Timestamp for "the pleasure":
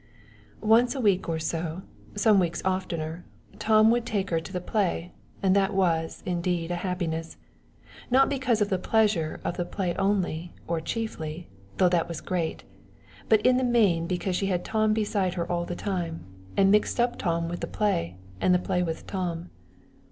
8.69-9.39